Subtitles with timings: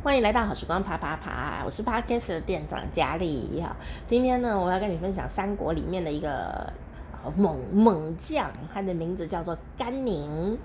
[0.00, 3.74] 欢迎来到好时光啪啪啪，我是 Podcast 的店长佳丽哈。
[4.06, 6.72] 今天呢，我要跟你分享三国里面的一个
[7.36, 10.56] 猛猛将，他的名字叫做甘宁。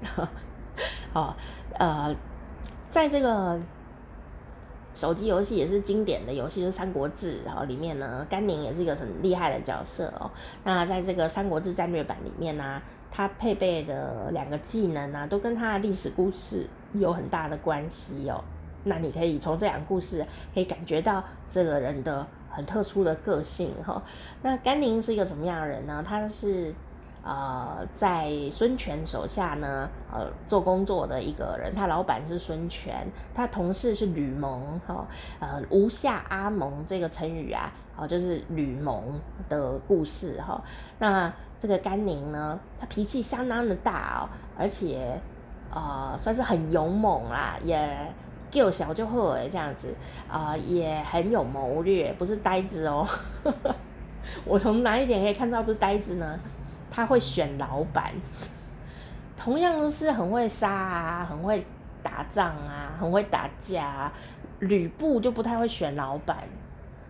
[1.11, 1.35] 好，
[1.79, 2.15] 呃，
[2.91, 3.59] 在这个
[4.93, 10.29] 手机游戏也是经典的游戏，就是《三国志》然后里面呢，甘宁也是一个很厉害的角色哦。
[10.63, 12.79] 那在这个《三国志战略版》里面呢，
[13.09, 18.43] 他配备的两个技能呢，都跟他的历史故事有很大的关系哦。
[18.85, 24.01] 那你可以从这两个故事可以感觉到这个人的很特殊的个性哈。
[24.41, 26.03] 那甘宁是一个怎么样的人呢？
[26.05, 26.73] 他是
[27.23, 35.07] 呃在孙权手下呢呃做工作的一个人，他老板是孙权，他同事是吕蒙哈。
[35.39, 40.61] 呃，吴下阿蒙这个成语啊，哦就是吕蒙的故事哈。
[40.99, 45.17] 那这个甘宁呢，他脾气相当的大哦，而且
[45.73, 48.13] 呃算是很勇猛啦，也。
[48.59, 49.93] 够小就好哎，这样子
[50.27, 53.07] 啊、也很有谋略，不是呆子哦。
[54.45, 56.39] 我从哪一点可以看到不是呆子呢？
[56.89, 58.11] 他会选老板，
[59.35, 61.65] 同样都是很会杀啊，很会
[62.01, 64.13] 打仗啊，很会打架啊。
[64.59, 66.37] 吕布就不太会选老板，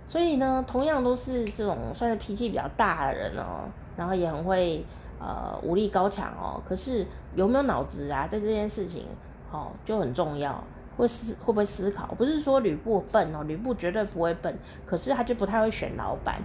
[0.07, 4.83] 所以呢，同样都是这种算是脾气比较大的人哦，然后也很会
[5.19, 6.59] 呃武力高强哦。
[6.67, 9.05] 可是有没有脑子啊，在这件事情
[9.51, 10.63] 哦就很重要。
[10.97, 12.07] 会思会不会思考？
[12.15, 16.41] 不是说吕布笨哦，吕布绝对不会笨，可是他就不太会选老板。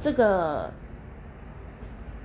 [0.00, 0.70] 这个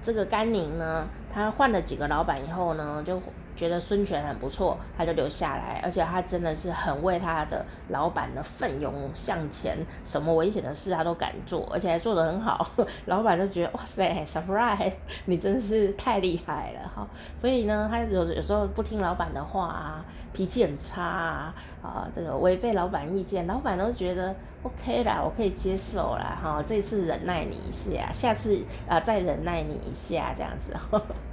[0.04, 3.22] 这个甘宁呢，他换了几个老板以后呢，就。
[3.62, 12.68] 觉得孙权很不错，他就留下来，而且他真的是很为他的老板的奋勇向前，什么危险的事他都敢做，而且还做得很好，
[13.06, 14.94] 老板就觉得哇塞，surprise，
[15.26, 17.08] 你真是太厉害了哈。
[17.38, 24.36] 所以呢，他有有时候不听老板的话啊，脾气很差啊，啊，这个违背老板意见，老板都觉得。
[24.64, 28.56] OK 啦，我可以接受啦，哈，这次忍耐你一下，下次
[28.88, 30.72] 啊再忍耐你一下，这样子。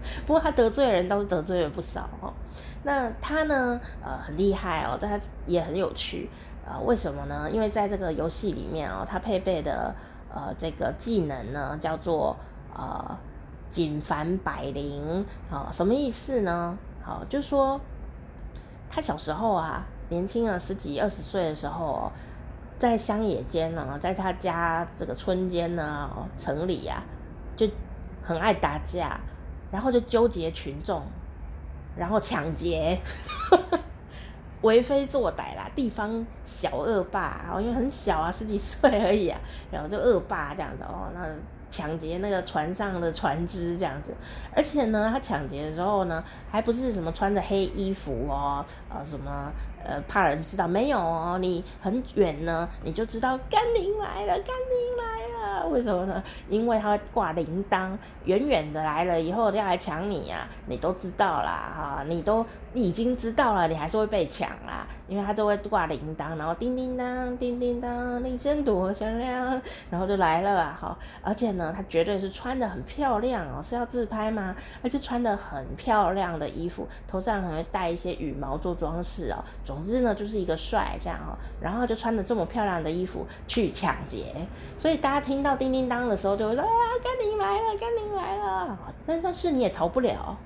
[0.26, 2.32] 不过他得罪的人倒是得罪了不少哦。
[2.84, 6.28] 那他呢，呃，很厉害哦，但他也很有趣
[6.66, 6.78] 啊。
[6.84, 7.50] 为什么呢？
[7.50, 9.94] 因为在这个游戏里面哦，他配备的
[10.32, 12.36] 呃这个技能呢，叫做
[12.74, 13.18] 呃
[13.68, 16.76] 锦凡百灵，啊，什么意思呢？
[17.02, 17.80] 好，就说
[18.88, 22.10] 他小时候啊，年轻啊，十几二十岁的时候。
[22.80, 27.02] 在乡野间呢，在他家这个村间呢，城里呀、啊，
[27.56, 27.66] 就
[28.22, 29.18] 很爱打架，
[29.70, 31.02] 然后就纠结群众，
[31.96, 32.98] 然后抢劫，
[34.62, 39.40] 为非作歹啦，地方小恶霸，因为很小啊，十几岁而已啊，
[39.70, 41.20] 然后就恶霸这样子哦，那。
[41.70, 44.14] 抢劫那个船上的船只这样子，
[44.54, 49.52] 而且呢，他抢劫的时候呢，还不是什么穿着黑衣服哦，啊什么
[49.84, 56.22] 呃怕人知道没有哦，你很远呢，你就知道甘宁来了，甘宁来了，为什么呢？
[56.48, 57.90] 因为他会挂铃铛，
[58.24, 71.57] 远远的来了以后要来抢你啊，你都知道啦哈，你都已经知道了，你还是会被抢啦，因为他都会挂铃铛，然后叮叮当，叮叮当，铃声多响亮，然后就来了吧，好，而且。
[71.58, 74.56] 呢，他绝对是穿得很漂亮哦，是要自拍吗？
[74.82, 79.44] 而且穿得很漂亮的衣服，头上可能会戴一些羽毛做装饰哦。
[79.62, 81.36] 总之呢，就是一个帅这样哦。
[81.60, 84.34] 然后就穿着这么漂亮的衣服去抢劫，
[84.78, 86.68] 所以大家听到叮叮当的时候，就会说啊，
[87.02, 88.78] 甘宁来了，甘宁来了。
[89.04, 90.38] 但但是你也逃不了，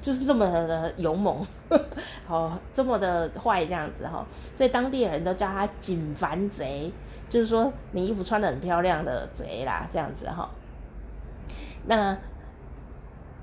[0.00, 1.44] 就是这么的勇猛，
[2.26, 4.24] 好，这么的坏这样子哈。
[4.54, 6.92] 所以当地人都叫他锦凡贼，
[7.28, 10.48] 就是说你衣服穿的很漂亮的贼啦，这样子哈。
[11.86, 12.16] 那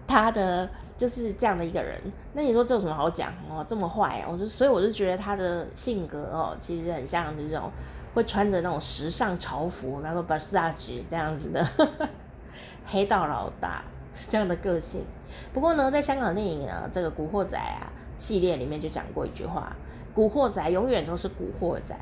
[0.08, 2.00] 他的就是这样的一个人，
[2.34, 3.66] 那你说这有什么好讲哦？
[3.68, 7.72] 这么坏，我就所以我就觉得他的性格哦，其实很像这种
[8.14, 11.68] 会穿着那种时尚潮服，然后 Versace 这样子的
[12.86, 13.84] 黑道老大
[14.30, 15.04] 这样的个性。
[15.54, 19.76] 不过呢，在香港电影呢，这个《古惑仔》啊系列里面就讲过一句话：
[20.14, 21.96] 古惑仔永远都是古惑仔。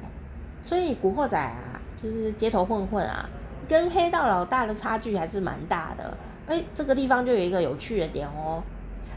[0.62, 3.30] 所以古惑仔啊，就是街头混混啊，
[3.68, 6.18] 跟黑道老大的差距还是蛮大的。
[6.48, 8.62] 哎，这个地方就有一个有趣的点哦。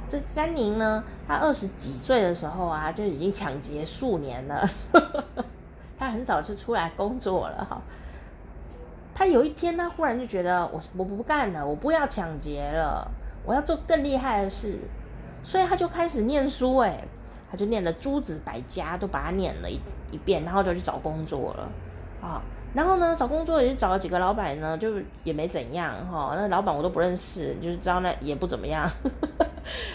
[0.09, 4.69] 这甘宁呢，他二十几岁的时候啊，就已经抢劫数年了。
[5.99, 7.83] 他很早就出来工作了哈。
[9.19, 13.11] 他有一天，他忽然就觉得我我不干了，我不要抢劫了，
[13.47, 14.79] 我要做更厉害的事。
[15.43, 17.03] 所以他就开始念书，哎，
[17.51, 19.81] 他就念了诸子百家，都把它念了一
[20.11, 21.69] 一遍，然后就去找工作了
[22.21, 22.43] 啊。
[22.75, 26.35] 然后呢，找工作也是找了几个老板呢，就也没怎样哈。
[26.37, 28.87] 那老板我都不认识，就是知道那也不怎么样。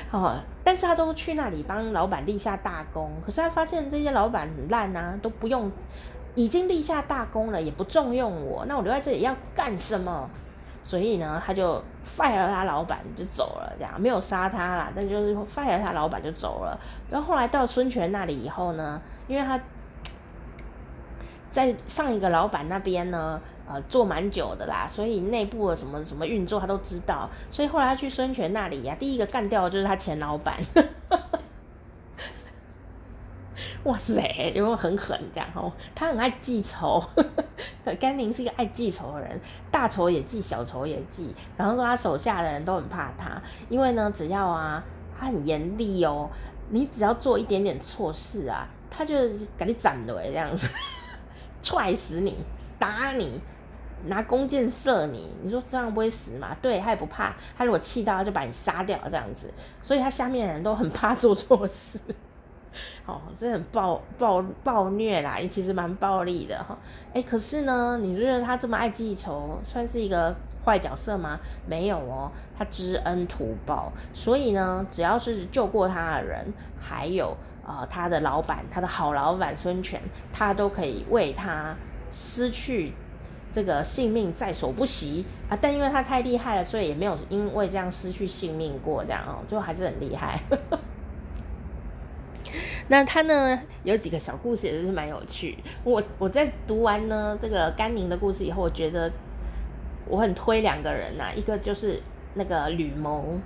[0.09, 0.35] 哦，
[0.65, 5.71] 但是他都去那里帮老板立下大功，可是他发现这些老板很烂啊，都不用，
[6.35, 10.29] 已经立下大功了，也不重用我，那我留在这里要干什么？
[10.83, 11.75] 所以呢，他就
[12.05, 16.79] fire 他老板就走了，这样没有杀他啦，但就是 fire 他老板就走了。
[17.09, 19.59] 然后后来到孙权那里以后呢，因为他
[21.51, 27.29] 在上一个老板那边呢，呃，做蛮久的啦，所以内部的什么什么运作他都知道。
[27.51, 30.55] 所以后来他去孙权那里呀、第一个干掉的就是他前老板。
[33.83, 34.21] 哇塞，
[34.53, 35.71] 有没有很狠这样哦？
[35.95, 37.03] 他很爱记仇，
[37.99, 39.39] 甘宁是一个爱记仇的人，
[39.71, 41.33] 大仇也记，小仇也记。
[41.57, 44.83] 然后说他手下的人都很怕他，因为呢，只要啊，
[45.19, 46.29] 他很严厉哦，
[46.69, 49.15] 你只要做一点点错事啊，他就
[49.57, 50.67] 给你斩了这样子，
[51.63, 52.37] 踹死你，
[52.77, 53.41] 打你，
[54.05, 55.33] 拿弓箭射你。
[55.41, 56.55] 你说这样不会死吗？
[56.61, 59.51] 对，他也不怕，他如果气到，他就把你杀掉这样子。
[59.81, 61.99] 所以他下面的人都很怕做错事。
[63.05, 66.77] 哦，这很暴暴暴虐啦，也其实蛮暴力的哈。
[67.13, 70.33] 哎，可是呢，你觉得他这么爱记仇，算是一个
[70.65, 71.39] 坏角色吗？
[71.67, 77.35] 没有哦，他知恩图报，所以呢，只要是救过他的人，还有
[77.65, 79.99] 呃他的老板，他的好老板孙权，
[80.31, 81.75] 他都可以为他
[82.11, 82.93] 失去
[83.51, 85.57] 这个性命在所不惜啊。
[85.59, 90.39] 但因为他太厉害了，所以也没有因为这样失去性命过，这样哦，最后还是很厉害。
[92.87, 95.57] 那他呢，有几个小故事也是蛮有趣。
[95.83, 99.09] 我我在读完呢这个甘宁的故事以后，我觉得
[100.07, 102.01] 我很推两个人呐、啊，一个就是
[102.33, 103.41] 那个吕蒙，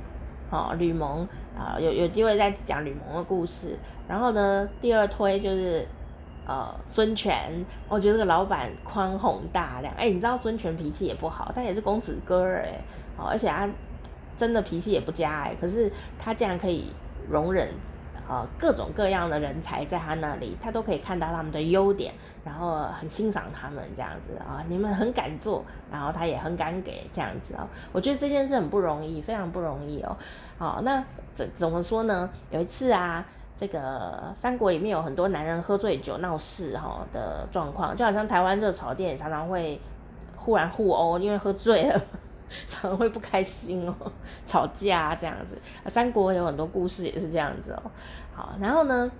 [0.49, 3.77] 哦，吕蒙啊，有有机会再讲吕蒙的故事。
[4.07, 5.85] 然后呢，第二推就是
[6.47, 9.93] 呃孙权，我觉得这个老板宽宏大量。
[9.95, 12.81] 哎，你知道孙权脾气也不好，他也是公子哥儿哎，
[13.17, 13.69] 哦，而且他
[14.35, 16.85] 真的脾气也不佳哎，可是他竟然可以
[17.29, 17.67] 容忍。
[18.27, 22.11] 呃，各种各样的人才在他那里，他都可以看到他们的优点，
[22.43, 27.67] 然后很欣赏他们这样子啊、你们很敢做，然后他也很敢给这样子哦。
[27.91, 30.17] 我觉得这件事很不容易，非常不容易哦。
[30.57, 32.29] 好、那怎怎么说呢？
[32.49, 33.23] 有一次啊，
[33.55, 39.79] 这个三国里面有很多男人喝醉酒闹事哈、的状况，就好像台湾热炒店常常会
[40.35, 42.01] 忽然互殴，因为喝醉了。
[42.67, 43.95] 常常会不开心哦，
[44.45, 45.57] 吵架啊这样子。
[45.87, 47.91] 三国有很多故事也是这样子哦。
[48.33, 49.11] 好，然后呢，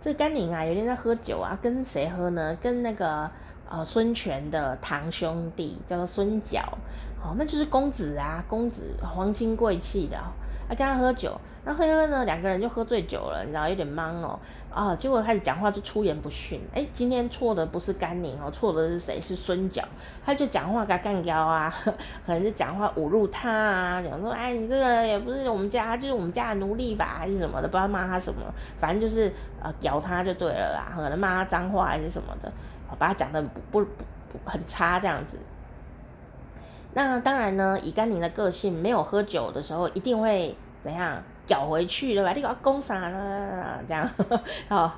[0.00, 2.56] 这甘宁啊，有一天在喝酒啊，跟谁喝呢？
[2.60, 3.30] 跟那个
[3.68, 6.60] 呃孙权的堂兄弟叫做孙角，
[7.20, 10.18] 好，那就是公子啊，公子皇亲贵戚的。
[10.68, 14.38] 他跟他喝酒，那喝喝呢，两个人就喝醉酒了，你知道有点懵哦，
[14.70, 19.20] 啊，结果开始讲话就出言不逊，哎，今天错的不是甘宁哦，错的是谁？
[19.22, 19.82] 是孙角，
[20.24, 21.74] 他就讲话给他干掉啊，
[22.26, 28.40] 可能就讲话侮辱他啊，讲说，哎，你这个也不是我们家，就是我们家的奴隶吧，还是什么的，不知道骂他什么，
[28.78, 29.32] 反正就是
[29.62, 32.52] 呃，屌他就对了啦，可能骂他脏话还是什么的，
[32.98, 35.38] 把他讲的不不，不很差这样子。
[36.94, 42.32] 那当然呢，以甘宁的个性，没有喝酒的时候一定会怎样搅回去对吧？
[42.32, 43.78] 你搞公啥啦？
[43.86, 44.10] 这样，
[44.68, 44.90] 哦，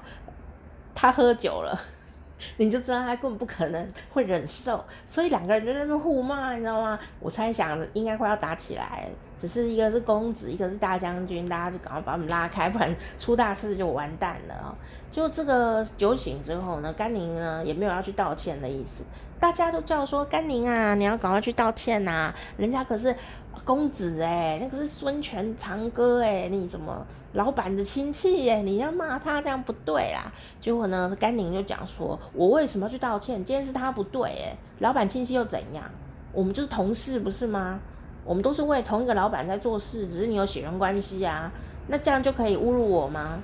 [0.95, 1.79] 他喝酒了，
[2.57, 6.99] 你就知道他根本不可能会忍受，所以两个人就在那边互骂，你知道吗？
[7.19, 9.09] 我猜想应该快要打起来，
[9.39, 14.73] 只是一个是公子，一个是大将军，大家就赶快把我们拉开，不然出大事就完蛋了哦。
[15.11, 19.05] 就这个酒醒之后呢，甘宁呢也没有要去道歉的意思。
[19.41, 22.35] 大家都叫说甘宁啊，你要赶快去道歉呐、啊！
[22.59, 23.17] 人家可是
[23.65, 30.31] 公子哎、那个是孙权堂哥哎、你怎么老板的亲戚哎、你要骂他这样不对啦！
[30.61, 33.43] 结果呢，甘宁就讲说：“我为什么要去道歉？
[33.43, 35.85] 今天是他不对哎、老板亲戚又怎样？
[36.33, 37.81] 我们就是同事不是吗？
[38.27, 41.51] 我们都是为同一个老板在做事，只是你有血缘关系啊，
[41.89, 43.39] 那这样就可以侮辱我吗？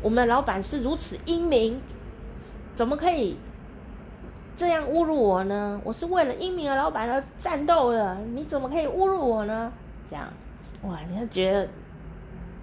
[0.00, 1.78] 我们的老板是如此英明，
[2.74, 3.36] 怎么可以？”
[4.56, 5.80] 这样侮辱我呢？
[5.82, 9.72] 我是为了英明的老板而战斗的，你怎么可以侮辱我呢？
[10.08, 10.28] 这样，
[10.82, 11.68] 哇，人家觉得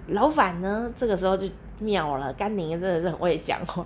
[0.08, 1.50] 老板呢，这个时候就
[1.82, 2.32] 妙了。
[2.34, 3.86] 甘宁真的是很会讲话，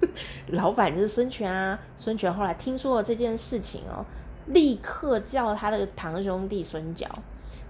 [0.48, 1.78] 老板就是孙权啊。
[1.96, 4.02] 孙权后来听说了这件事情哦，
[4.46, 7.06] 立刻叫他的堂兄弟孙角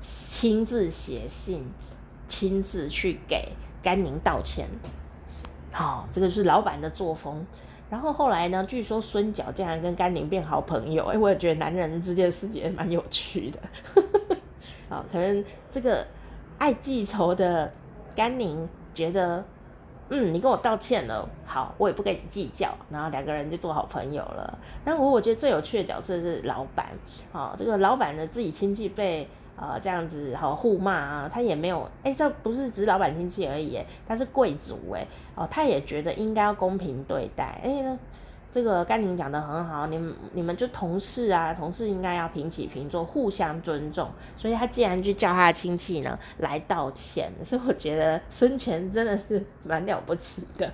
[0.01, 1.67] 亲自写信，
[2.29, 3.49] 亲自去给
[3.83, 4.69] 甘宁道歉。
[5.73, 7.45] 好，这个是老板的作风。
[7.93, 8.65] 然后后来呢？
[8.65, 13.61] 据说孙角竟然跟甘宁变好朋友，哎，我也觉得男人之间的世界蛮有趣的。
[14.89, 16.03] 啊，可能这个
[16.57, 17.71] 爱记仇的
[18.17, 19.45] 甘宁觉得，
[20.09, 24.59] 嗯，你跟我道歉了，好，我也不跟你计较，然后两个人就做好朋友了。
[24.83, 26.87] 但我我觉得最有趣的角色是老板，
[27.31, 37.99] 啊，这个老板的自己亲戚被呃这样子好互骂啊，他也没有，哎、欸，这不是只是老板亲戚而已，他是贵族，哎，哦，他也觉得应该要公平对待，哎、欸。
[38.55, 44.11] 这个甘宁讲得很好，你们你们就同事啊，同事应该要平起平坐，互相尊重。
[44.37, 50.71] 所以他既然就叫他的亲戚呢来道歉，所以我觉得孙权真的是蛮了不起的。